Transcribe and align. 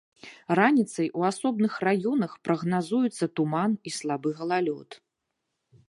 Раніцай 0.59 1.09
у 1.19 1.25
асобных 1.31 1.77
раёнах 1.87 2.31
прагназуецца 2.47 3.25
туман 3.41 3.71
і 3.91 3.95
слабы 4.01 4.29
галалёд. 4.41 4.89